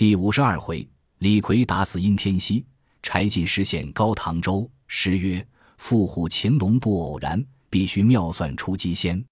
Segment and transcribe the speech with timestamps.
[0.00, 2.64] 第五十二回，李逵打死殷天锡，
[3.02, 4.66] 柴进失陷高唐州。
[4.86, 9.22] 诗曰：“伏虎擒龙不偶然，必须妙算出机先。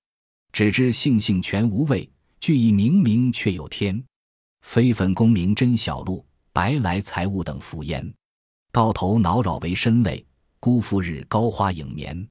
[0.53, 2.07] 只知性性全无畏，
[2.39, 4.05] 俱意明明却有天。
[4.61, 8.07] 非分功名真小路，白来财物等浮烟。
[8.71, 10.23] 到头恼扰为身累，
[10.61, 12.29] 辜负日高花影眠。”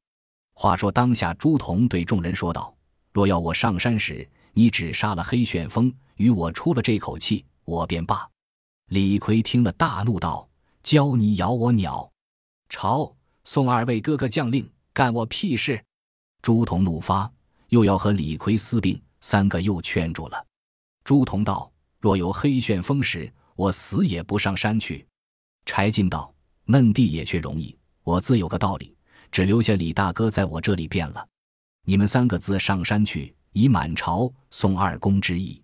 [0.54, 2.72] 话说当下，朱仝对众人说道
[3.12, 8.26] ：“若要我上山时，你只杀了黑旋风，与我出了这口气。”我便罢。
[8.88, 10.48] 李逵听了，大怒道
[10.82, 12.10] ：“教你咬我鸟！
[12.70, 15.84] 朝送二位哥哥将令，干我屁事！”
[16.42, 17.30] 朱仝怒发，
[17.68, 20.48] 又要和李逵私并，三个又劝住了。
[21.04, 21.70] 朱仝道
[22.00, 25.06] ：“若有黑旋风时，我死也不上山去。”
[25.66, 28.96] 柴进道：“嫩弟也却容易，我自有个道理，
[29.30, 31.28] 只留下李大哥在我这里便了。
[31.84, 35.62] 你们三个自上山去，以满朝送二公之意。”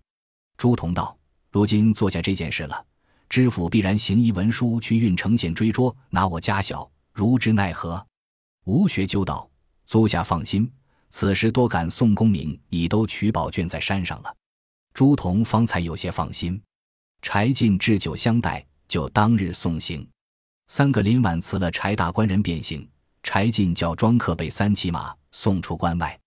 [0.58, 1.16] 朱仝道。
[1.54, 2.84] 如今做下这件事了，
[3.28, 8.04] 知府必然行医文书去郓城县追捉，拿我家小，如之奈何？
[8.64, 9.48] 吴学究道
[9.86, 10.68] ：“租下放心，
[11.10, 14.36] 此时多感宋公明已都取宝卷在山上了。”
[14.94, 16.60] 朱仝方才有些放心。
[17.22, 20.04] 柴进置酒相待，就当日送行。
[20.66, 22.84] 三个临晚辞了柴大官人便行。
[23.22, 26.18] 柴进叫庄客备三骑马送出关外。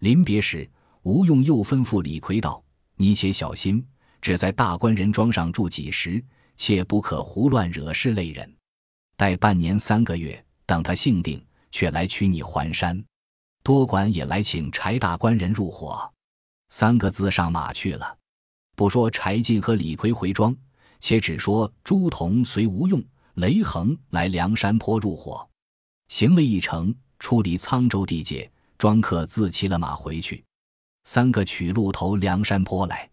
[0.00, 2.62] 临别时，吴用又吩咐李逵道
[2.96, 3.82] ：“你且小心。”
[4.26, 6.20] 只在大官人庄上住几时，
[6.56, 8.56] 切不可胡乱惹事累人。
[9.16, 13.00] 待半年三个月，等他性定，却来取你还山。
[13.62, 16.12] 多管也来请柴大官人入伙。
[16.70, 18.18] 三个字上马去了。
[18.74, 20.52] 不说柴进和李逵回庄，
[20.98, 23.00] 且只说朱仝随吴用、
[23.34, 25.48] 雷横来梁山坡入伙。
[26.08, 30.44] 行了一程，出离沧州地界，庄客自骑了马回去。
[31.04, 33.08] 三个取路投梁山坡来。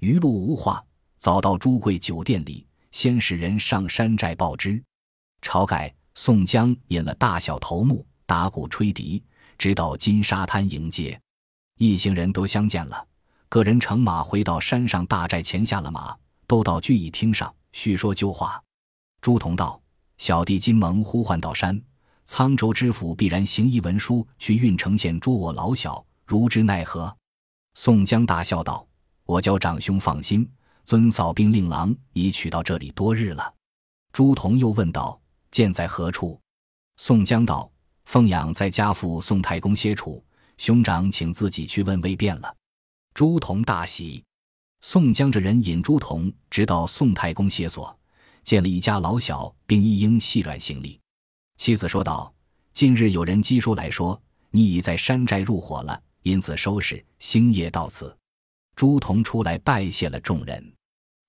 [0.00, 0.84] 余路无话，
[1.18, 4.80] 早到朱贵酒店里，先使人上山寨报知。
[5.42, 9.20] 晁盖、宋江引了大小头目，打鼓吹笛，
[9.56, 11.20] 直到金沙滩迎接。
[11.78, 13.04] 一行人都相见了，
[13.48, 18.62] 个人乘马回到山上大寨前下了马，都到聚义厅上叙说旧话。
[19.20, 19.80] 朱仝道
[20.16, 21.80] ：“小弟金蒙呼唤到山，
[22.28, 27.16] 沧州知府必然行医文书去郓城县捉我老小，如之奈何？”
[27.74, 28.87] 宋江大笑道。
[29.28, 30.50] 我叫长兄放心，
[30.86, 33.54] 尊扫兵令郎已取到这里多日了。
[34.10, 35.20] 朱仝又问道
[35.52, 36.40] ：“剑在何处？”
[36.96, 37.70] 宋江道
[38.06, 40.24] ：“凤养在家父宋太公歇处，
[40.56, 42.56] 兄长请自己去问未便了。”
[43.12, 44.24] 朱仝大喜。
[44.80, 47.94] 宋江这人引朱仝直到宋太公歇所，
[48.44, 50.98] 见了一家老小，并一应细软行礼。
[51.58, 52.32] 妻子说道
[52.72, 54.18] ：“近日有人寄书来说，
[54.52, 58.16] 你已在山寨入伙了，因此收拾，星夜到此。”
[58.78, 60.72] 朱仝出来拜谢了众人，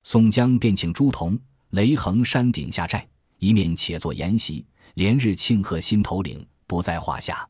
[0.03, 1.35] 宋江便请朱仝、
[1.71, 7.49] 雷横山顶下寨，一面且做筵席，连日庆贺新头领，不在话下。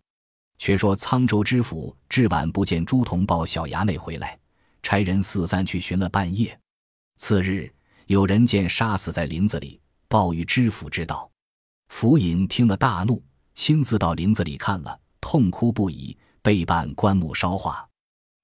[0.57, 4.39] 却说沧州知府至晚不见朱仝报小衙内回来，
[4.81, 6.57] 差人四散去寻了半夜。
[7.17, 7.69] 次日
[8.05, 11.29] 有人见杀死在林子里，报与知府知道。
[11.89, 13.21] 府尹听了大怒，
[13.53, 17.85] 亲自到林子里看了，痛哭不已，备办棺木烧化。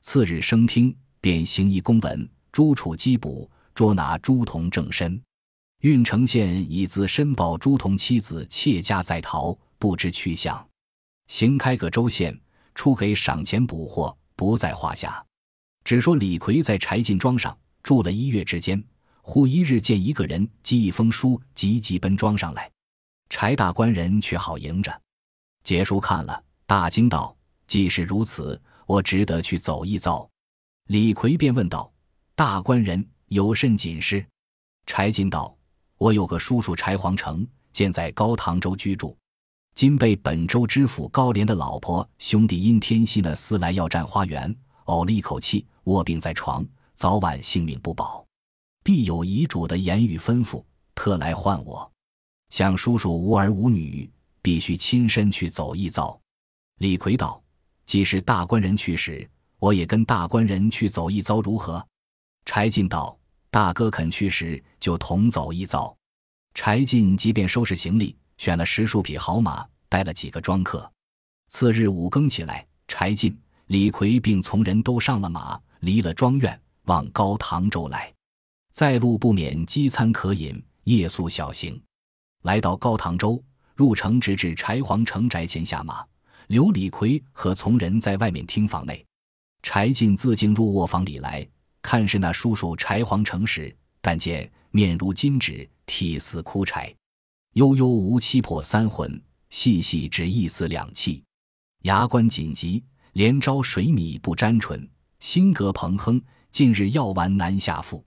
[0.01, 0.93] 次日升听。
[1.25, 5.19] 便行一公文，朱处缉捕，捉拿朱仝正身。
[5.79, 10.63] 郓城县已自申报朱仝妻子妾家在逃，不知去向。
[11.25, 12.39] 行开个州县，
[12.75, 15.25] 出给赏钱捕获，不在话下。
[15.83, 18.83] 只说李逵在柴进庄上住了一月之间，
[19.23, 22.69] 忽一日见一个人寄一封书，急急奔庄上来。
[23.31, 25.01] 柴大官人却好迎着，
[25.63, 30.29] 结书看了，大惊道：“既是如此，我只得去走一遭。”
[30.88, 31.91] 李逵便问道
[32.35, 34.23] ：“大官人有甚紧事？”
[34.85, 35.57] 柴进道
[35.97, 39.18] ：“我有个叔叔柴皇城，现在高唐州居住，
[39.73, 46.63] 今被本州知府高廉的老婆兄弟因天锡呢私来要占花园，呕了一口气，卧病在床，
[46.94, 48.23] 早晚性命不保，
[48.84, 50.63] 必有遗嘱的言语吩咐，
[50.94, 51.91] 特来唤我。
[52.49, 54.08] 想叔叔无儿无女，
[54.43, 56.22] 必须亲身去走一遭。”
[56.78, 57.43] 李逵道
[57.88, 59.28] ：“既是大官人去时。”
[59.59, 61.85] 我也跟大官人去走一遭如何？
[62.46, 63.17] 柴进道
[63.49, 65.96] ：“大哥肯去时，就同走一遭。”
[66.53, 70.90] 柴进即便收拾行李，选了十数匹好马，带了几个庄客。
[71.47, 73.37] 次日五更起来，柴进、
[73.67, 78.13] 李逵并从人都上了马，离了庄院，往高唐州来。
[78.72, 81.81] 在路不免饥餐渴饮，夜宿小行。
[82.43, 83.41] 来到高唐州，
[83.75, 86.05] 入城直至柴皇城宅前下马，
[86.47, 89.04] 留李逵和从人在外面厅房内。
[89.66, 91.46] 柴进自进入卧房里来
[91.82, 96.94] 看是那叔叔柴皇城时，但见面如金纸，体似枯柴，
[97.53, 99.20] 悠悠无七魄三魂，
[99.50, 101.23] 细细只一丝两气。
[101.82, 102.84] 牙关紧急，
[103.14, 104.88] 连招水米不沾唇，
[105.20, 106.22] 心膈膨哼，
[106.52, 108.06] 近日药丸难下腹。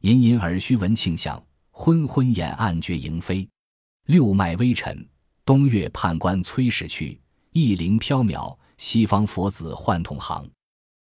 [0.00, 1.40] 隐隐耳虚闻庆响，
[1.70, 3.46] 昏昏眼暗觉莺飞。
[4.06, 5.06] 六脉微沉，
[5.44, 7.20] 东岳判官崔氏去，
[7.52, 10.48] 异灵缥缈，西方佛子唤同行。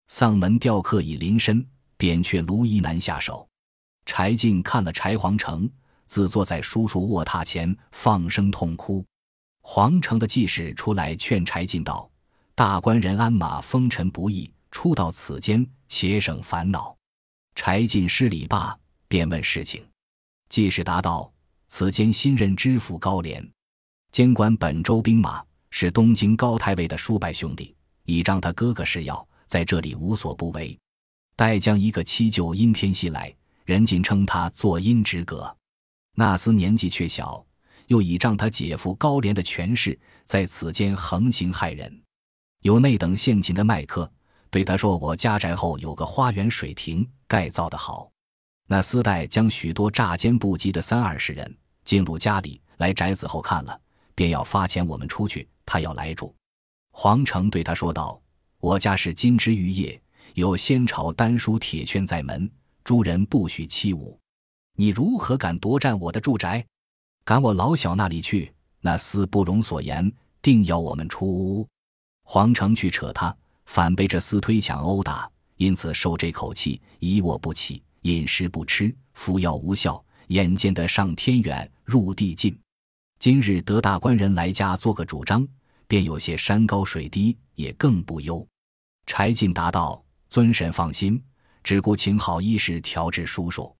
[0.08, 1.66] 丧门雕刻已临身，
[1.98, 3.48] 扁鹊卢衣难下手。
[4.06, 5.70] 柴进看了柴皇城，
[6.08, 9.06] 自坐在叔叔卧榻前，放声痛哭。
[9.62, 12.10] 皇城的记事出来劝柴进道
[12.54, 16.96] ：“大官人鞍马风尘不易，初到此间，且省烦恼。”
[17.56, 18.78] 柴进施礼罢。
[19.08, 19.86] 便问事情，
[20.50, 21.32] 季氏答道
[21.70, 23.48] ：“此间新任知府高廉，
[24.12, 25.40] 监管本州兵马，
[25.70, 30.76] 是东京高太尉的叔伯兄弟，倚仗他哥哥是要，在这里无所不为。
[31.36, 33.32] 待将一个七舅阴天袭来，
[33.66, 35.56] 人尽称他作阴之阁。
[36.16, 37.46] 那厮年纪却小，
[37.86, 42.02] 又倚仗他姐夫高廉的权势，在此间横行害人。
[42.62, 44.12] 有那等献琴的麦客，
[44.50, 48.10] 对他说：我家宅后有个花园水亭，盖造的好。”
[48.66, 53.80] 那丝带将许多诈奸不羁的三二十人进入家里来宅子后看了，
[54.16, 56.34] 便要发钱我们出去，他要来住。
[56.90, 58.20] 黄成对他说道
[58.64, 60.02] ：“我家是金枝玉叶，
[60.36, 62.50] 有先朝丹书铁券在门，
[62.82, 64.18] 诸人不许欺侮。
[64.78, 66.66] 你如何敢夺占我的住宅？
[67.26, 68.54] 赶我老小那里去？
[68.80, 70.10] 那厮不容所言，
[70.42, 71.68] 定要我们出屋。”
[72.24, 77.84] 黄成去扯他，反被这厮推抢殴打，因此受这口气，一卧不起。
[78.04, 82.58] 饮食不吃，服药无效，眼见得上天远，入地近。
[83.20, 85.46] 今日得大官人来家做个主张，
[85.86, 88.48] 便有些山高水低，也更不忧。
[89.06, 91.22] 柴进答道：“尊神放心，
[91.64, 93.76] 只顾请好医师调治叔叔。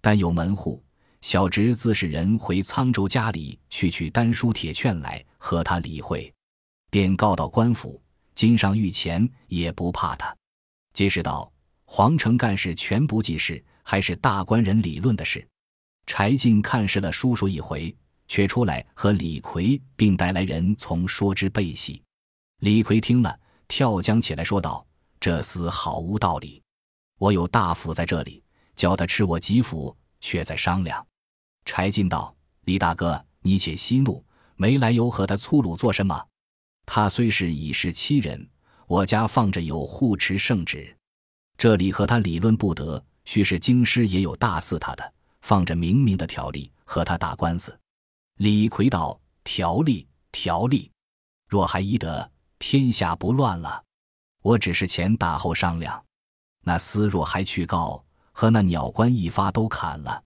[0.00, 0.82] 但有门户，
[1.20, 6.32] 小侄自是人回沧州家里去取丹书铁券来，和他理会，
[6.90, 8.02] 便告到官府，
[8.34, 10.34] 金上御前也不怕他。”
[10.92, 11.50] 揭示道。
[11.84, 15.46] 皇城干事全不记事，还是大官人理论的事。
[16.06, 17.94] 柴进看视了叔叔一回，
[18.28, 22.02] 却出来和李逵并带来人从说之背细。
[22.60, 23.38] 李逵听了，
[23.74, 24.86] 跳江起来说道
[25.18, 26.62] ：“这厮好无道理！
[27.18, 28.44] 我有大斧在这里，
[28.76, 31.06] 叫他吃我几斧，却在商量。”
[31.64, 32.36] 柴进道
[32.66, 34.22] ：“李大哥，你且息怒，
[34.56, 36.22] 没来由和他粗鲁做什么？
[36.84, 38.46] 他虽是以势欺人，
[38.86, 40.94] 我家放着有护持圣旨。”
[41.56, 47.74] 这里和他理论不得，须是京师也有大肆他的，放着明明的条例和他打官司。
[48.36, 50.92] 李逵道：“条例，条例，
[51.48, 52.30] 若还依得，
[52.62, 53.82] 天下不乱了。
[54.40, 56.00] 我只是前打后商量，
[56.60, 60.22] 那厮若还去告，和那鸟官一发都砍了。”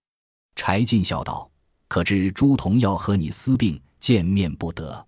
[0.55, 1.49] 柴进笑道
[1.89, 5.03] ：“可知朱仝要和你私并，见面不得。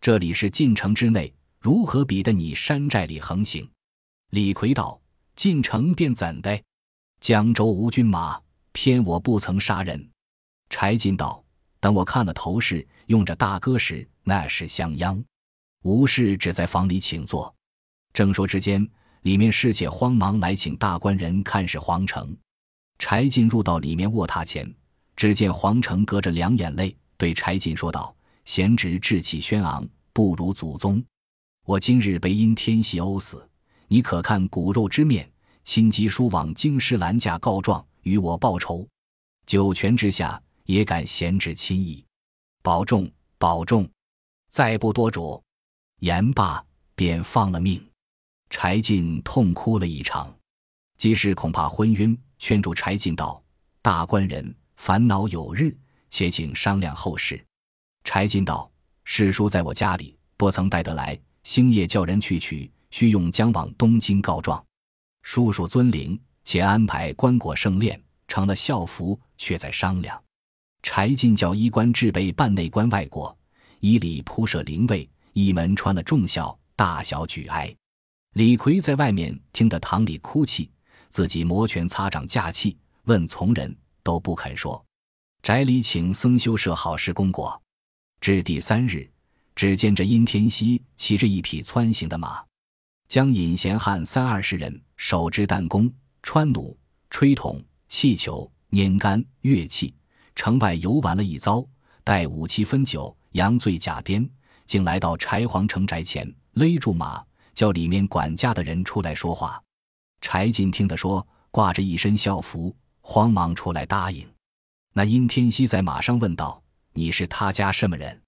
[0.00, 1.30] 这里是晋城之内，
[1.60, 3.70] 如何比得你山寨里横行？”
[4.30, 4.98] 李逵道。
[5.34, 6.62] 进城便怎的？
[7.18, 8.38] 江州无军马，
[8.72, 10.10] 偏我不曾杀人。
[10.68, 11.42] 柴进道
[11.80, 15.22] ：“等我看了头饰，用着大哥时，那是相央。
[15.82, 17.54] 无事，只在房里请坐。”
[18.12, 18.86] 正说之间，
[19.22, 22.36] 里面侍妾慌忙来请大官人看视皇城。
[22.98, 24.72] 柴进入到里面卧榻前，
[25.16, 31.02] 只见皇城隔着两眼泪，对柴进说道：“贤侄志气轩昂，不如祖宗。
[31.64, 33.48] 我今日被因天袭殴死。”
[33.88, 35.30] 你可看骨肉之面，
[35.64, 38.88] 亲急书往京师兰驾告状，与我报仇。
[39.44, 42.02] 九泉之下，也敢贤侄亲意，
[42.62, 43.86] 保重，保重，
[44.48, 45.42] 再不多主。
[46.02, 46.60] 言罢，
[46.96, 47.80] 便放了命。
[48.50, 50.36] 柴进痛哭了一场，
[50.98, 53.40] 即是恐怕昏晕，劝住柴进道
[53.80, 55.72] ：“大官人烦恼有日，
[56.10, 57.40] 且请商量后事。”
[58.02, 58.68] 柴进道
[59.04, 64.62] ：“史书在我家里，不曾带得来，星夜叫人去取。”须用将往东京告状，
[65.22, 70.20] 叔叔尊灵，且安排棺椁盛殓，成了孝服，却在商量。
[70.82, 73.34] 柴进叫衣冠置备半内棺外椁，
[73.78, 77.74] 衣里铺设灵位，一门穿了重孝，大小举哀。
[78.34, 80.70] 李逵在外面听得堂里哭泣，
[81.08, 84.82] 自己摩拳擦掌架气，问从人都不肯说。
[85.42, 87.60] 宅里请僧修设好事功果，
[88.20, 89.10] 至第三日，
[89.54, 92.42] 只见这殷天锡骑着一匹蹿行的马。
[93.08, 96.74] 将尹贤汉三二十人，手执弹弓、穿弩、
[97.10, 99.94] 吹筒、气球、拈杆、乐器，
[100.34, 101.62] 城外游玩了一遭，
[102.04, 104.26] 待五七分酒，佯醉假颠，
[104.66, 109.62] 竟来到柴皇城宅前，勒住马，叫里面管家的人出来说话。
[110.20, 114.26] 柴进听得说，挂着一身孝服，慌忙出来答应。
[114.92, 118.22] 那殷天锡在马上问道：“你是他家什么人？”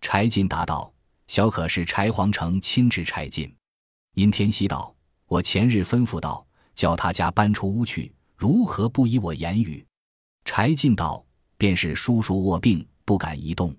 [0.00, 0.92] 柴进答道
[1.26, 3.54] ：“小可是柴皇城亲侄柴进。”
[4.14, 4.94] 殷天锡道
[5.26, 9.84] ：“我前日吩咐道，叫他家搬出屋去，如何不依我言语？”
[10.44, 11.24] 柴进道
[11.56, 13.74] ：“便是叔叔卧病，不敢移动。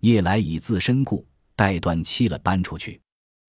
[0.00, 1.26] 夜来已自身故，
[1.56, 3.00] 待断期了搬出去。”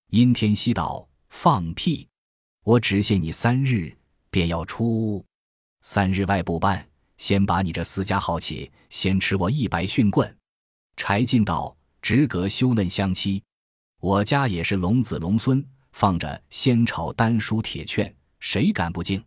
[0.09, 2.07] 殷天锡道：“放屁！
[2.63, 3.95] 我只限你三日，
[4.31, 5.23] 便要出屋。
[5.81, 6.83] 三日外不搬。”
[7.17, 10.37] 先把你这私家好起，先吃我一百训棍。
[10.95, 13.41] 柴进道：“直阁羞嫩相妻，
[13.99, 19.19] 我家也是龙子龙孙，放着仙草丹书铁券，谁敢不敬？”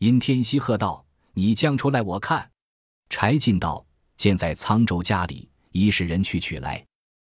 [0.00, 2.50] 殷天锡喝道：“你将出来我看。”
[3.08, 3.86] 柴进道
[4.18, 6.84] ：“见在沧州家里，已使人去取来。”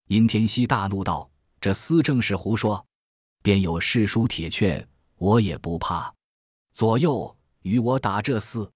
[0.08, 1.28] 殷天锡大怒道
[1.60, 2.84] ：“这厮正是胡说！
[3.42, 4.86] 便有世书铁券，
[5.16, 6.14] 我也不怕。
[6.72, 8.70] 左右与我打这厮。”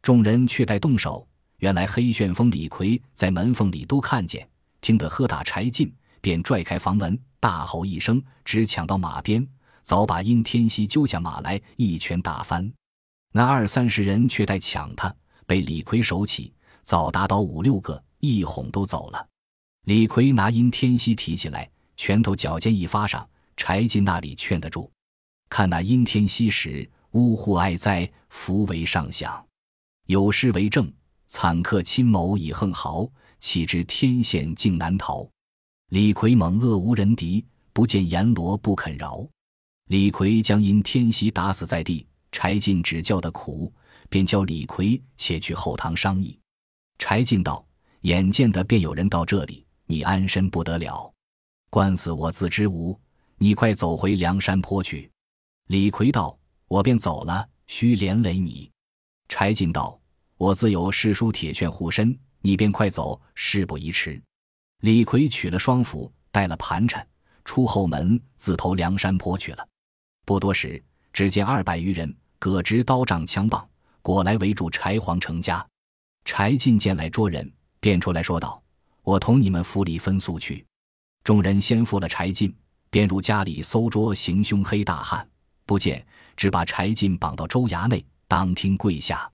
[0.00, 4.48] 众人却待动手，原来黑旋风李逵在门缝里都看见，
[4.80, 9.46] 听得喝打柴进，便拽开房门，大吼一声，只抢到马边，
[9.82, 12.72] 早把殷天锡揪下马来，一拳打翻。
[13.32, 15.14] 那二三十人却待抢他，
[15.46, 19.28] 被李逵手起，早打倒五六个，一哄都走了。
[19.86, 24.90] 李逵拿殷天锡提起来，拳头脚尖一发上，柴进那里劝得住？
[25.48, 29.46] 看那殷天锡时，呜呼哀哉，福为上相。
[30.06, 30.92] 有诗为证
[31.26, 33.08] ：“惨客亲谋以横豪，
[33.38, 35.28] 岂知天险竟难逃。
[35.88, 39.26] 李逵猛恶无人敌，不见阎罗不肯饶。”
[39.88, 43.72] 李逵将殷天锡打死在地，柴进只叫的苦，
[44.08, 46.38] 便叫李逵且去后堂商议。
[46.98, 47.66] 柴进道
[48.02, 51.12] ：“眼见的便有人到这里，你安身不得了。
[51.68, 52.96] 官司我自知无，
[53.38, 55.10] 你快走回梁山坡去。”
[55.66, 58.70] 李逵道：“我便走了，须连累你。”
[59.28, 59.98] 柴进道。
[60.36, 64.22] 我自有诗书铁券护身，你便快走，事不宜迟。
[64.80, 67.06] 李逵取了双斧，带了盘缠，
[67.44, 69.68] 出后门，自投梁山坡去了。
[70.24, 70.82] 不多时，
[71.12, 73.68] 只见二百余人，各执刀杖枪棒，
[74.00, 75.66] 果来围住柴皇城家。
[76.24, 78.62] 柴进见来捉人，便出来说道
[79.02, 80.64] ：“我同你们府里分宿去。”
[81.22, 82.54] 众人先付了柴进，
[82.90, 85.28] 便入家里搜捉行凶黑大汉，
[85.66, 86.04] 不见，
[86.36, 89.30] 只把柴进绑到州衙内，当庭跪下。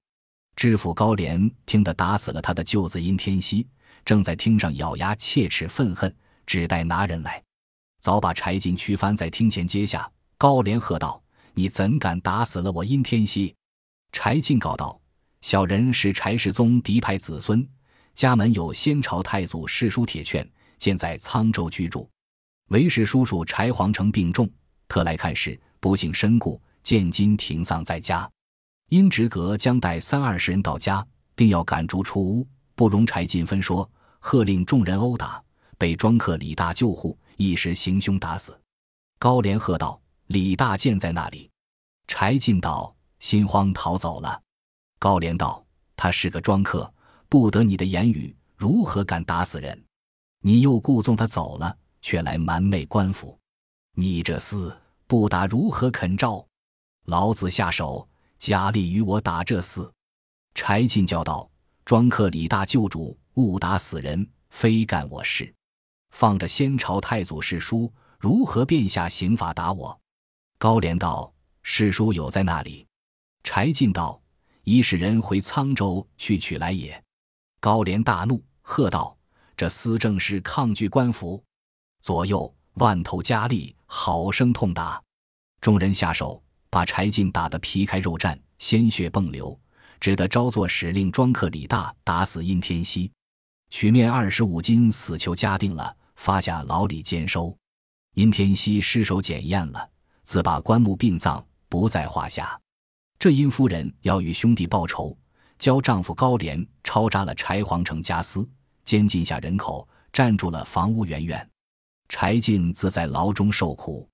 [0.56, 3.66] 知府高廉听得打死了他的舅子殷天锡，
[4.04, 6.14] 正在厅上咬牙切齿愤恨，
[6.46, 7.42] 只待拿人来，
[8.00, 10.10] 早把柴进驱翻在厅前阶下。
[10.38, 11.22] 高廉喝道
[11.54, 13.54] ：“你怎敢打死了我殷天锡？”
[14.12, 15.00] 柴进告道
[15.40, 17.66] ：“小人是柴世宗嫡派子孙，
[18.16, 22.08] 家门有先朝太祖世书铁券，现在沧州居住。
[22.68, 24.50] 为氏叔叔柴皇城病重，
[24.88, 28.28] 特来看事，不幸身故，见今停丧在家。”
[28.88, 31.06] 因直阁将带三二十人到家，
[31.36, 35.42] 定要赶逐出屋，不容柴进分说，喝令众人殴打，
[35.76, 38.58] 被庄客李大救护，一时行凶打死。
[39.18, 41.50] 高廉喝道：“李大健在那里？”
[42.08, 44.40] 柴进道：“心慌逃走了。”
[44.98, 45.62] 高廉道
[45.94, 46.90] ：“他是个庄客，
[47.28, 49.84] 不得你的言语，如何敢打死人？
[50.40, 53.38] 你又故纵他走了，却来瞒昧官府，
[53.94, 54.74] 你这厮
[55.06, 56.46] 不打如何肯招？
[57.04, 59.90] 老子下手！”加力与我打这厮，
[60.54, 61.50] 柴进叫道
[61.86, 65.52] ：“庄客李大救主，误打死人，非干我事。
[66.10, 67.90] 放着先朝太祖世书，
[68.20, 69.98] 如何便下刑法打我？”
[70.58, 71.32] 高廉道
[71.64, 72.86] ：“世书有在那里？”
[73.42, 74.20] 柴进道
[74.64, 77.02] ：“已使人回沧州去取来也。”
[77.66, 79.18] 高廉大怒，喝道
[79.56, 81.42] ：“这厮正是抗拒官府！”
[82.00, 85.02] 左右万头加力，好生痛打。
[85.60, 86.40] 众人下手。
[86.70, 89.58] 把柴进打得皮开肉绽，鲜血迸流，
[89.98, 93.10] 只得招作使令庄客李大打死殷天锡，
[93.70, 97.56] 取面二十五斤死囚加定了，发下牢里监收。
[98.14, 99.90] 殷天锡尸首检验了，
[100.22, 102.60] 自把棺木殡葬，不在话下。
[103.18, 105.16] 这殷夫人要与兄弟报仇，
[105.58, 108.48] 教丈夫高廉抄扎了柴皇城家私，
[108.84, 111.48] 监禁下人口，占住了房屋园院。
[112.08, 114.08] 柴进自在牢中受苦。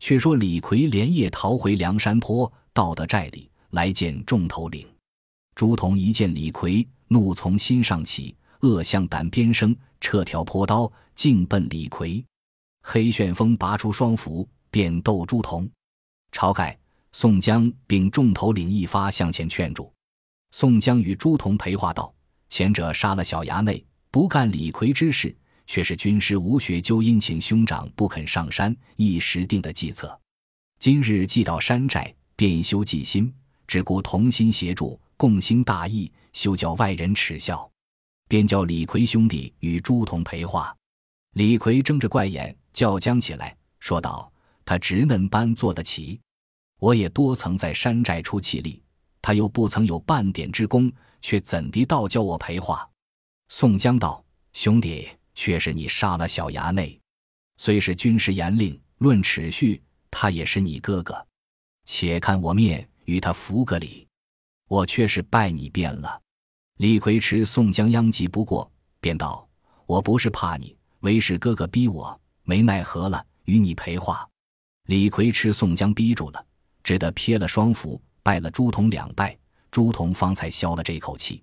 [0.00, 4.88] 却说李逵连夜逃回梁山坡，到得寨里来见众头领。
[5.54, 12.24] 朱仝一见李逵，怒从心上起，恶向胆边生，撤条坡刀，径奔李逵。
[12.82, 15.68] 黑旋风拔出双斧，便斗朱仝。
[16.32, 16.78] 晁盖、
[17.12, 19.92] 宋江并众头领一发向前劝住。
[20.50, 22.12] 宋江与朱仝陪话道
[22.50, 25.34] ：“前者杀了小衙内，不干李逵之事。”
[25.72, 30.20] 却是军师吴学究殷请兄长不肯上山，一时定的计策。
[30.80, 33.32] 今日既到山寨，便修计心，
[33.68, 37.70] 只顾同心协助，共兴大义，休教外人耻笑。
[38.26, 40.76] 便叫李逵兄弟与朱仝陪话。
[41.34, 44.32] 李逵睁着怪眼，叫僵起来，说道
[44.66, 46.20] ：“他直嫩般做得起，
[46.80, 48.82] 我也多曾在山寨出气力，
[49.22, 52.88] 他又不曾有半点之功，却怎地倒教我陪话？”
[53.48, 56.98] 宋江道：“兄弟，却是你杀了小衙内，
[57.56, 61.26] 虽是军师严令，论尺序，他也是你哥哥。
[61.84, 64.06] 且看我面与他服个礼，
[64.68, 66.20] 我却是拜你便了。”
[66.78, 69.46] 李逵持宋江殃及不过，便道
[69.84, 74.26] ：“我不是怕你，为是哥哥逼我，没奈何了，与你陪话。”
[74.88, 76.46] 李逵吃宋江逼住了，
[76.82, 79.36] 只得撇了双斧，拜了朱仝两拜，
[79.70, 81.42] 朱仝方才消了这口气。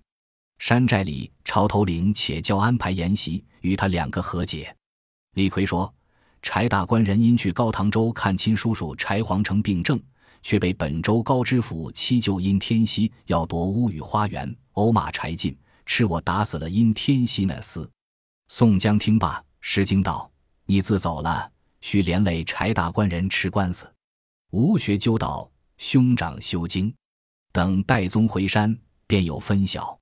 [0.58, 4.74] 山寨里，朝头领且叫安排筵席，与他两个和解。
[5.34, 5.92] 李逵说
[6.42, 10.00] ：“柴大官人因去高唐州看亲叔叔柴皇城病症。”
[10.40, 15.54] 却被本州高知府七舅因天锡要夺乌宇花园，殴骂柴进，
[15.84, 17.86] 吃我打死了因天锡那厮。
[18.46, 20.30] 宋江听罢，失惊道
[20.64, 23.92] ：“你自走了，须连累柴大官人吃官司。”
[24.52, 26.94] 吴学究道：“兄长休惊，
[27.52, 29.98] 等戴宗回山，便有分晓。”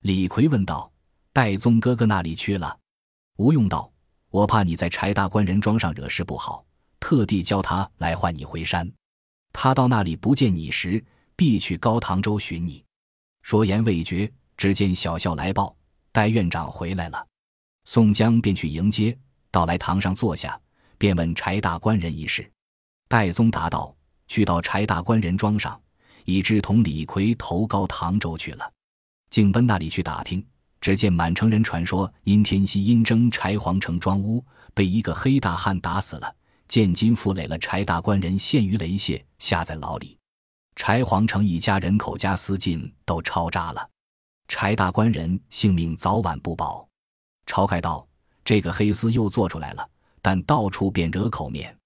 [0.00, 0.92] 李逵问道
[1.32, 2.78] ：“戴宗哥哥那里去了？”
[3.36, 3.90] 吴用道
[4.30, 6.64] ：“我怕你在柴大官人庄上惹事不好，
[7.00, 8.88] 特地叫他来唤你回山。”
[9.52, 11.02] 他到那里不见你时，
[11.36, 12.84] 必去高唐州寻你。
[13.42, 15.74] 说言未绝，只见小校来报：
[16.12, 17.26] 戴院长回来了。
[17.84, 19.16] 宋江便去迎接，
[19.50, 20.60] 到来堂上坐下，
[20.98, 22.50] 便问柴大官人一事。
[23.08, 23.94] 戴宗答道：
[24.26, 25.80] 去到柴大官人庄上，
[26.24, 28.70] 已知同李逵投高唐州去了。
[29.30, 30.44] 竟奔那里去打听，
[30.80, 36.34] 只见满城人传说，殷天锡因征柴皇城庄屋，被一个黑大汉打死了。
[36.68, 40.18] 现金负累了柴大官人，陷于雷泄，下在牢里。
[40.74, 43.88] 柴皇城一家人口家私尽，都抄扎了。
[44.48, 46.84] 柴大官人性命早晚不保。
[47.46, 48.04] 晁盖道
[48.44, 49.88] ：“这个黑厮又做出来了，
[50.20, 51.76] 但到处便惹口面。”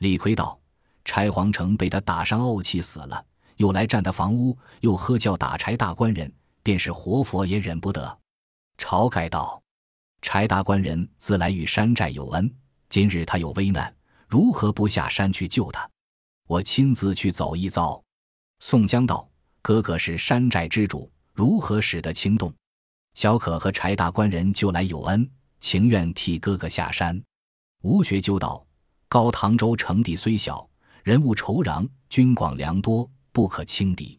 [0.00, 0.58] 李逵道
[1.06, 3.24] ：“柴皇城被他打伤怄气死了，
[3.58, 6.30] 又来占他房屋，又喝叫打柴大官人，
[6.64, 8.18] 便是活佛也忍不得。”
[8.76, 9.62] 晁盖道
[10.20, 12.52] ：“柴大官人自来与山寨有恩，
[12.88, 13.90] 今日他有危难。”
[14.28, 15.88] 如何不下山去救他？
[16.48, 18.02] 我亲自去走一遭。
[18.58, 19.26] 宋江道
[19.62, 22.52] ：“哥哥是山寨之主，如何使得轻动？
[23.14, 27.22] 小可和柴大官人就来有恩，情愿替哥哥下山。”
[27.82, 28.66] 吴学究道
[29.08, 30.68] ：“高唐州城地虽小，
[31.06, 34.18] 人物稠壤，军广粮多，不可轻敌。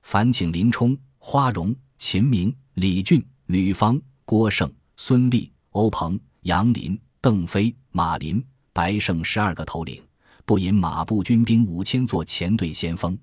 [0.00, 8.42] 烦请林冲、花荣、秦明、李俊、吕方、郭盛、孙立、欧鹏、杨林、邓飞、马林。”
[8.72, 10.02] 白胜十二个头领，
[10.46, 13.18] 不引马步军兵五千做前队先锋。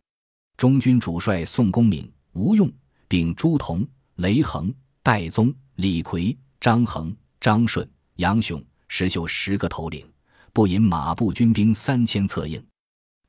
[0.55, 2.71] 中军主帅宋公明、吴用，
[3.07, 3.83] 并朱仝、
[4.17, 10.07] 雷横、戴宗、李逵、张衡、张顺、杨雄、石秀十个头领，
[10.53, 12.63] 不引马步军兵三千策应。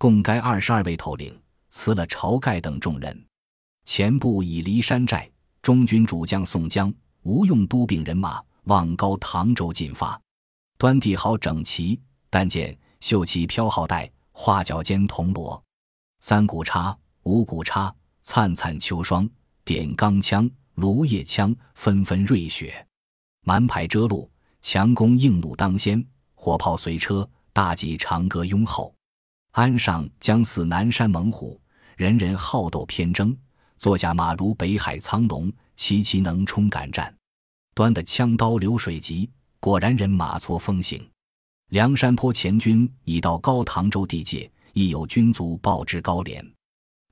[0.00, 3.22] 共该二十二位头领辞了晁盖等众人，
[3.84, 5.30] 前部已离山寨。
[5.60, 10.18] 中军主将宋江、吴用督并人马往高唐州进发，
[10.78, 12.00] 端地好整齐。
[12.30, 15.62] 但见绣旗飘号带，画角间铜锣，
[16.20, 19.28] 三股叉、五股叉，灿灿秋霜，
[19.66, 22.86] 点钢枪、芦叶枪，纷纷瑞雪，
[23.42, 24.30] 蛮排遮路，
[24.62, 26.02] 强弓硬弩当先，
[26.34, 28.94] 火炮随车，大戟长戈拥后。
[29.52, 31.60] 鞍上将似南山猛虎，
[31.96, 33.36] 人人好斗偏争，
[33.78, 37.12] 坐下马如北海苍龙，齐齐能冲敢战。
[37.74, 41.04] 端的枪刀流水急，果然人马错风行。
[41.70, 46.44] 梁山坡前军已到高唐州地界，亦有军卒报知高廉。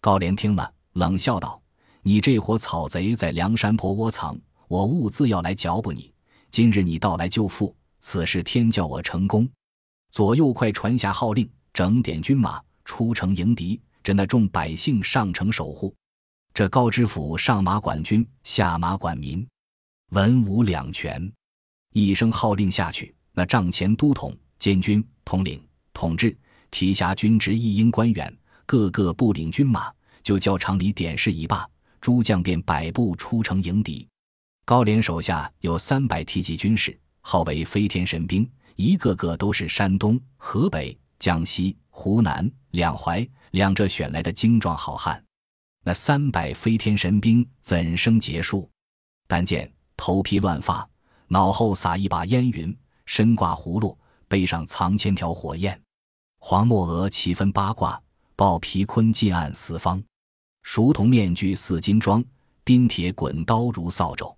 [0.00, 1.60] 高廉听了，冷笑道
[2.02, 6.12] ：“你这伙草贼在梁山坡窝藏，我兀自要来剿捕你。
[6.50, 9.48] 今日你到来救父，此事天叫我成功。
[10.10, 15.94] 左右快传下号令，整点军马出城迎敌，着那众百姓上城守护。
[16.54, 19.46] 这高知府上马管军，下马管民，
[20.10, 21.30] 文武两全。
[21.92, 26.36] 一声号令下去，那帐前都统。”监军、统领、统制、
[26.68, 29.88] 提辖军职一应官员，个个不领军马，
[30.20, 31.64] 就叫场里点事一罢，
[32.00, 34.04] 诸将便百步出城迎敌。
[34.64, 45.22] 高廉手下有三百提骑军士，号为飞天神兵，一个个都是山东、河北、江西、湖南两淮两浙选来的精壮好汉。
[45.84, 48.68] 那三百飞天神兵怎生结束？
[49.26, 50.88] 但见头披乱发，
[51.28, 52.76] 脑后撒一把烟云，
[53.06, 53.96] 身挂葫芦。
[54.30, 55.80] 背上藏千条火焰，
[56.38, 57.98] 黄墨额齐分八卦，
[58.36, 60.04] 豹皮坤近暗四方，
[60.62, 62.22] 熟铜面具似金装，
[62.62, 64.36] 宾铁滚刀如扫帚，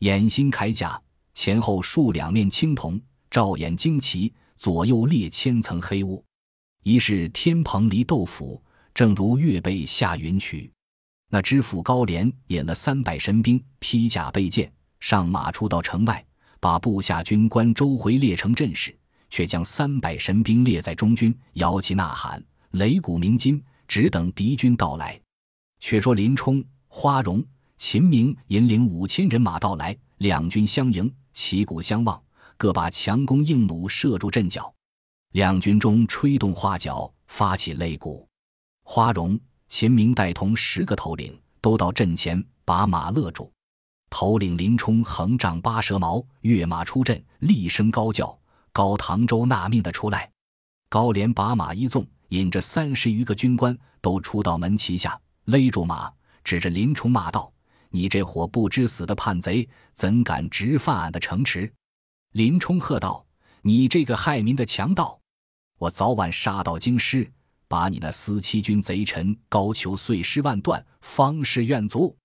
[0.00, 1.00] 掩心铠甲，
[1.32, 4.30] 前后竖两面青铜，照眼旌旗，
[4.62, 6.24] 左右列千层黑雾。
[6.84, 8.62] 一是天蓬离豆腐，
[8.94, 10.70] 正如月背下云曲。
[11.28, 16.24] 那知府高廉引了三百神兵，披甲备剑，上马出到城外，
[16.60, 18.96] 把部下军官周回列成阵势，
[19.30, 22.40] 却将三百神兵列在中军，摇旗呐喊，
[22.74, 25.20] 擂鼓鸣金，只等敌军到来。
[25.80, 27.44] 却说林冲、花荣。
[27.78, 32.22] 秦明引领五千人马到来，两军相迎，旗鼓相望，
[32.62, 34.72] 各把强弓硬弩射入阵脚。
[35.32, 38.24] 两军中吹动花角，发起擂鼓。
[38.84, 43.52] 花荣、秦明带同十个头领都到阵前，把马勒住。
[44.10, 48.38] 头领林冲横丈八蛇矛，跃马出阵，厉声高叫
[48.72, 50.30] ：“高唐州纳命的出来！”
[50.88, 56.08] 高廉把马一纵，引着三十余个军官都出到门旗下，勒住马，
[56.44, 57.52] 指着林冲骂道。
[57.90, 61.68] 你这伙不知死的叛贼，怎敢直犯俺的城池？
[62.32, 63.26] 林冲喝道
[63.60, 65.20] ：“你这个害民的强盗！
[65.76, 67.30] 我早晚杀到京师，
[67.68, 72.16] 把你那司欺君贼臣高俅碎尸万段，方是愿足。”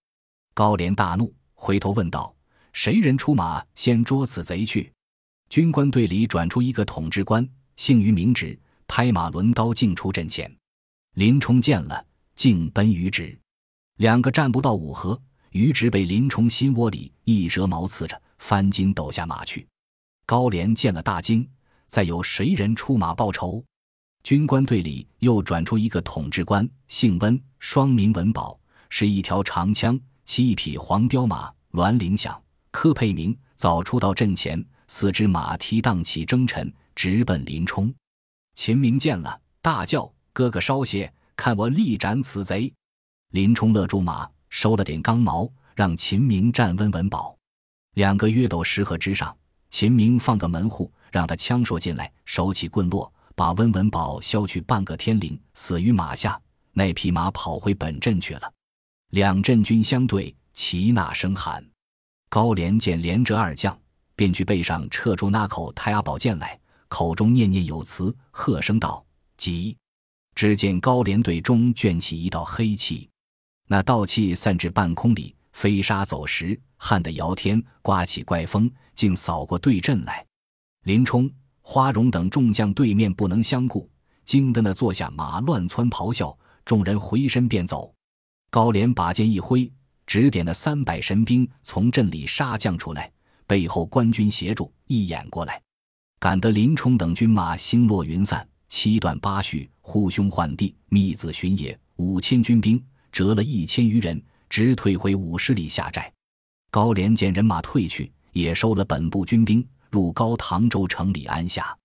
[0.56, 2.34] 高廉大怒，回头问道
[2.72, 4.94] ：“谁人出马先捉此贼去？”
[5.50, 10.50] 军官队里转出一个统制官，姓于，名直，拍马抡刀径出阵前。
[11.16, 13.38] 林冲见了，径奔于直，
[13.98, 15.22] 两个战不到五合。
[15.52, 19.68] 于直被林冲心窝里一折矛刺着，翻筋斗下马去。
[20.28, 21.48] 高廉见了大惊，
[21.88, 23.64] 再有谁人出马报仇？
[24.24, 28.60] 军官队里又转出一个统制官，姓温，双名文宝，
[28.90, 32.38] 是一条长枪，骑一匹黄骠马，銮铃响，
[32.72, 37.92] 柯佩明早出到阵前，四只马蹄荡起征尘，直奔林冲。
[38.54, 42.70] 秦明见了，大叫：“哥哥稍歇，看我力斩此贼！”
[43.32, 44.30] 林冲勒住马。
[44.50, 47.38] 收了点钢矛，让秦明站温文宝。
[47.94, 49.36] 两个约斗十合之上，
[49.70, 56.40] 秦明放个门户，让他枪槊进来，手起棍落，把温文宝削去半个天灵，死于马下。
[56.74, 58.54] 那匹马跑回本阵去了。
[59.10, 61.66] 两阵军相对，齐呐声喊。
[62.30, 63.78] 高廉见连着二将，
[64.16, 69.04] 便去背上撤出那口太阿宝剑来，口中念念有词，喝声道
[69.38, 69.76] ：“急！”
[70.36, 73.10] 只见高廉队中卷起一道黑气。
[73.68, 80.24] 那道气散至半空里，飞沙走石，撼得摇天，刮起怪风，竟扫过对阵来。
[80.84, 81.28] 林冲、
[81.64, 83.90] 花荣等众将对面不能相顾，
[84.24, 87.92] 惊得那坐下马乱窜咆哮，众人回身便走。
[88.52, 89.68] 高廉把剑一挥，
[90.06, 93.12] 指点那三百神兵从阵里杀将出来，
[93.48, 95.60] 背后官军协助，一眼过来，
[96.20, 102.80] 赶得林冲等军马星落云散，七断八续，呼兄唤弟，密子巡野，五千军兵。
[103.10, 106.12] 折了一千余人，直退回五十里下寨。
[106.70, 111.76] 高廉见人马退去，也收了本部军兵，入高唐州城里安下。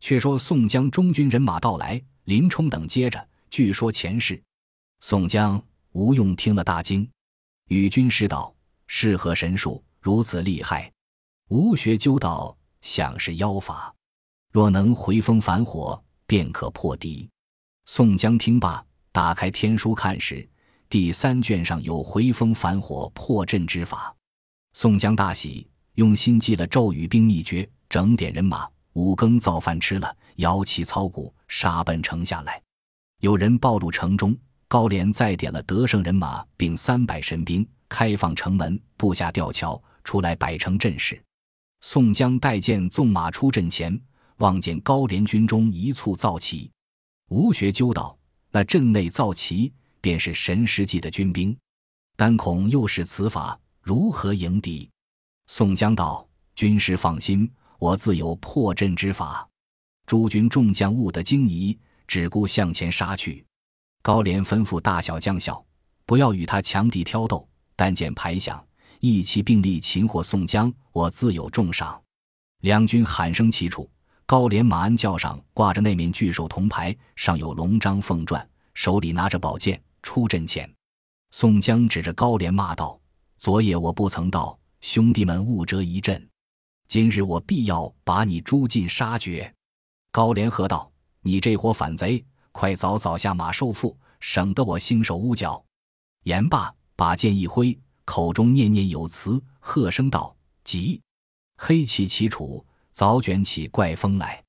[0.00, 4.40] 却说宋江中军人马到来，林冲等接着据说前事。
[5.00, 5.60] 宋江、
[5.92, 7.08] 吴用听了大惊，
[7.68, 8.54] 与军师道
[8.86, 10.92] ：“是何神术如此厉害？”
[11.48, 13.94] 吴学究道：“想是妖法，
[14.52, 17.28] 若能回风返火，便可破敌。”
[17.86, 20.46] 宋江听罢，打开天书看时。
[20.88, 24.14] 第三卷上有回风返火破阵之法，
[24.72, 32.62] 宋江大喜，用心记了咒语兵秘诀，整点人马，五更造饭吃了，摇旗操鼓，杀奔城下来。
[33.20, 34.36] 有人报入城中，
[34.68, 41.20] 高廉再点了得胜人马，并三百神兵，开放城门，布下吊桥，出来摆成阵势。
[41.80, 44.00] 宋江带剑纵马出阵前，
[44.36, 46.70] 望见高廉军中一簇造旗，
[47.30, 48.16] 吴学究道
[48.52, 49.72] ：“那阵内造旗。”
[50.06, 51.58] 便是神师级的军兵，
[52.14, 54.88] 单恐又是此法，如何迎敌？
[55.48, 59.44] 宋江道：“军师放心，我自有破阵之法。”
[60.06, 63.44] 诸军众将悟得惊疑，只顾向前杀去。
[64.00, 65.60] 高廉吩咐大小将校，
[66.04, 68.64] 不要与他强敌挑斗，但见排响，
[69.00, 72.00] 一齐并力擒获宋江，我自有重赏。
[72.60, 73.90] 两军喊声齐处，
[74.24, 79.82] 高廉马鞍轿上挂着那面巨兽铜牌，上有龙章凤传，手里拿着宝剑。
[80.06, 80.72] 出阵前，
[81.32, 82.98] 宋江指着高廉骂道
[83.38, 86.30] ：“昨夜我不曾到，兄弟们误折一阵，
[86.86, 89.52] 今日我必要把你诛尽杀绝。”
[90.12, 90.88] 高廉喝道
[91.22, 95.62] ：“你这伙反贼，快早早下马受缚，省得我兴手污脚。”
[96.22, 101.02] 言罢，把剑一挥，口中念念有词，喝声道：“急！”
[101.58, 104.44] 黑气齐楚，早卷起怪风来。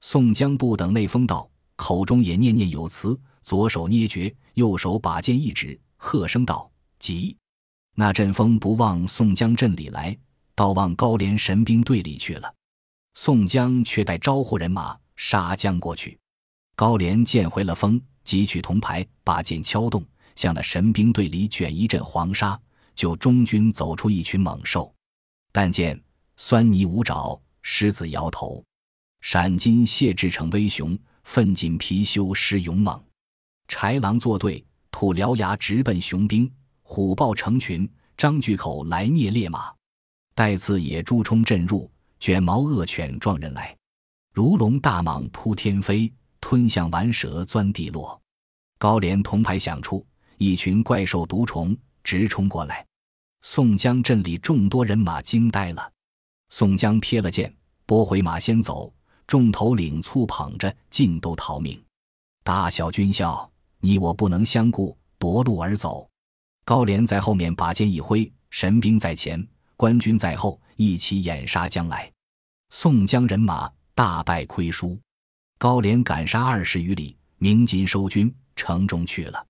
[0.00, 3.18] 宋江不等那风到，口中也念念有词。
[3.42, 7.36] 左手捏诀，右手把剑一指，喝声道：“急！”
[7.94, 10.16] 那阵风不往宋江阵里来，
[10.54, 12.54] 倒往高廉神兵队里去了。
[13.14, 16.18] 宋江却带招呼人马杀将过去。
[16.74, 20.02] 高廉见回了风，汲取铜牌，把剑敲动，
[20.34, 22.58] 向那神兵队里卷一阵黄沙，
[22.94, 24.90] 就中军走出一群猛兽。
[25.52, 26.02] 但见
[26.38, 28.64] 酸泥无爪，狮子摇头，
[29.20, 33.02] 闪金蟹制成威雄，奋进貔貅狮勇猛，
[33.68, 36.50] 豺狼作对，吐獠牙直奔雄兵，
[36.82, 39.72] 虎豹成群，张巨口来啮烈马，
[40.34, 43.76] 带刺野猪冲阵入，卷毛恶犬撞人来，
[44.32, 46.12] 如龙大蟒扑天飞。
[46.38, 48.20] 吞象顽蛇钻地落，
[48.78, 50.06] 高廉铜牌响处，
[50.38, 52.86] 一群怪兽毒虫直冲过来。
[53.42, 55.90] 宋江镇里众多人马惊呆了。
[56.50, 57.52] 宋江瞥了剑，
[57.84, 58.92] 拨回马先走。
[59.26, 61.82] 众头领簇捧着，尽都逃命。
[62.44, 63.50] 大小军校，
[63.86, 66.10] 你我不能相顾，夺路而走。
[66.64, 69.46] 高廉在后面把剑一挥，神兵在前，
[69.76, 72.10] 官军在后，一起掩杀将来。
[72.70, 74.98] 宋江人马大败亏输。
[75.56, 79.46] 高廉赶杀二十余里，鸣金收军，城中去了。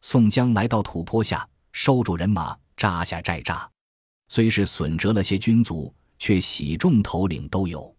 [0.00, 3.68] 宋江来到土坡下，收住人马，扎下寨栅。
[4.28, 7.94] 虽是损折了些军卒，却喜众头领都有。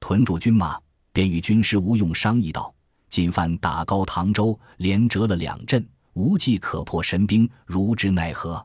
[0.00, 0.76] 屯住军马，
[1.12, 2.74] 便与军师吴用商议道
[3.10, 8.64] ：“今番打高唐州，连折了两阵，无计可破神兵，如之奈何？”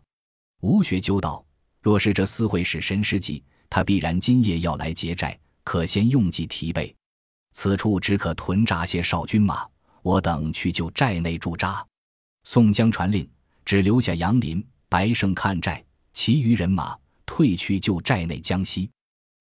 [0.61, 1.43] 吴学究道
[1.81, 6.95] ：“若是这厮会使神师计，他必然今夜要来劫寨，可先用计提备。”
[7.51, 9.65] 此处只可屯扎些少军马，
[10.01, 11.85] 我等去就寨内驻扎。
[12.43, 13.27] 宋江传令，
[13.65, 18.89] 只留下杨林、白胜看寨，其余人马退去就寨内江西。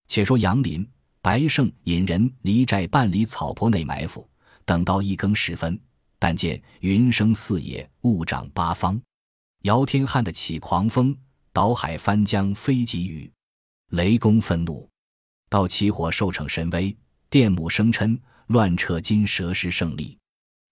[0.07, 0.87] 且说杨林、
[1.21, 4.27] 白胜引人离寨半里草坡内埋伏，
[4.65, 5.79] 等到一更时分，
[6.19, 9.01] 但见云生四野，雾长八方，
[9.63, 11.17] 姚天汉的起狂风，
[11.53, 13.31] 倒海翻江飞急雨，
[13.91, 14.89] 雷公愤怒，
[15.49, 16.97] 到起火受逞神威。
[17.31, 20.17] 电母生嗔，乱扯金蛇时胜利，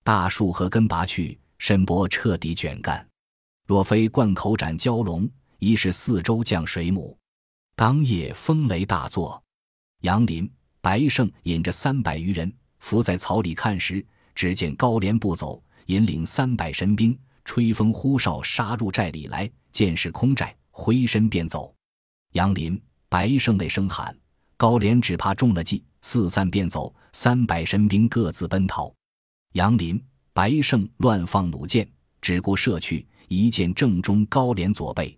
[0.05, 3.05] 大树和根拔去，深波彻底卷干。
[3.67, 5.29] 若非灌口斩蛟龙，
[5.59, 7.19] 一是四周降水母。
[7.75, 9.43] 当夜风雷大作，
[10.03, 10.49] 杨林、
[10.81, 12.53] 白胜引着三百余人
[12.83, 19.49] 伏在草里看时，只见高廉步走，引领三百神兵，吹风呼哨，杀入寨里来。
[19.71, 21.73] 见是空寨，回身便走。
[22.33, 24.15] 杨林、白胜那声喊，
[24.57, 25.83] 高廉只怕中了计。
[26.03, 28.93] 四散便走，三百神兵各自奔逃。
[29.53, 31.89] 杨林、白胜乱放弩箭，
[32.21, 35.17] 只顾射去，一箭正中高廉左背。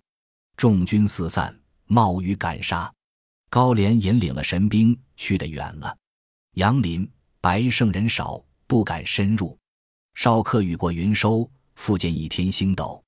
[0.54, 2.92] 众军四散，冒雨赶杀。
[3.48, 5.96] 高廉引领了神兵去得远了。
[6.56, 7.10] 杨林、
[7.44, 9.54] 白胜人少，不敢深入。
[10.14, 13.04] 少客雨过云收，复见一天星斗。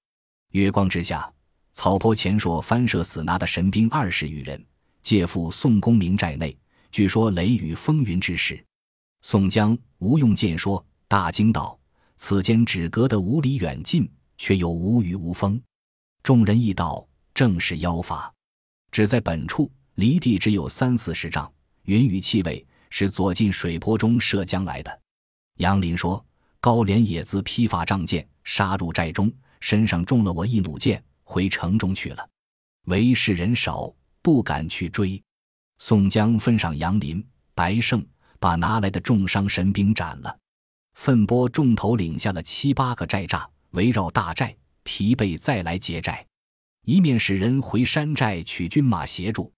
[0.50, 1.32] 月光之下，
[1.72, 4.62] 草坡前说翻射死拿的神兵二十余人，
[5.00, 6.54] 借赴宋公明寨内。
[6.92, 8.62] 据说雷雨风云之事，
[9.22, 11.80] 宋江、吴用见说，大惊道
[12.18, 15.58] ：“此间只隔得五里远近，却又无雨无风。”
[16.22, 18.30] 众人亦道：“正是妖法。”
[18.92, 21.50] 只在本处离地只有三四十丈，
[21.84, 22.66] 云雨气味
[22.98, 25.00] 是左近水泊中射将来的。
[25.58, 26.24] 杨林说
[26.62, 29.30] ：“高廉也自披发仗剑，杀入寨中，
[29.60, 32.26] 身上中了我一弩箭，回城中去了。
[32.86, 35.22] 为是人少，不敢去追。”
[35.76, 37.22] 宋江分上杨林、
[37.54, 38.02] 白胜，
[38.40, 40.34] 把拿来的重伤神兵斩了。
[40.94, 46.26] 奋拨众头领下了七八个寨栅，围绕大寨，疲惫再来劫寨。
[46.86, 49.52] 一面使人回山寨取军马协助。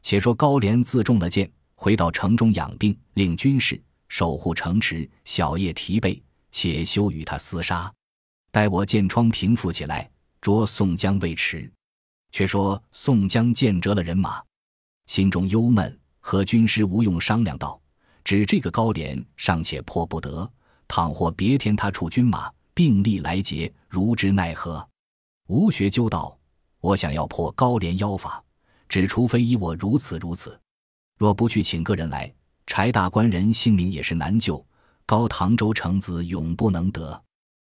[0.00, 7.90] 且说高廉自中了箭，回到城中养病，令军士守护城池，小夜提备，且休与他厮杀。
[8.50, 10.10] 待我箭疮平复起来，
[10.40, 11.72] 捉宋江未迟。
[12.32, 14.42] 却说宋江见折了人马。
[15.06, 17.80] 心中忧闷，和军师吴用商量道
[18.24, 20.50] ：“只这个高廉尚且破不得，
[20.88, 24.84] 倘或别天他处军马并力来劫，如之奈何？”
[25.46, 26.36] 吴学究道
[26.82, 28.42] ：“我想要破高廉妖法，
[28.88, 30.60] 只除非依我如此如此。
[31.18, 32.32] 若不去请个人来，
[32.66, 34.64] 柴大官人性命也是难救。
[35.04, 37.22] 高唐州城子永不能得。”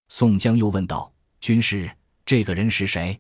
[0.10, 1.89] 宋江又问道：“军师，
[2.25, 3.19] 这个人是谁？”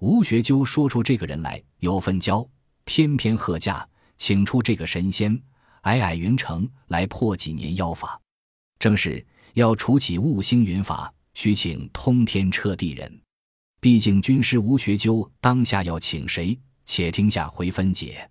[0.00, 2.46] 吴学究说出这个人来，有分交。
[2.84, 5.36] 偏偏贺驾请出这个神仙，
[5.82, 8.20] 矮矮云城来破几年妖法。
[8.78, 9.24] 正是
[9.54, 13.20] 要除起雾星云法，须请通天彻地人。
[13.80, 16.56] 毕竟军师吴学究当下要请谁？
[16.84, 18.30] 且听下回分解。